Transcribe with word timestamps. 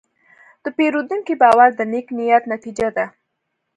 د 0.63 0.65
پیرودونکي 0.77 1.33
باور 1.41 1.69
د 1.75 1.81
نیک 1.91 2.07
نیت 2.17 2.43
نتیجه 2.53 2.87
ده. 2.97 3.05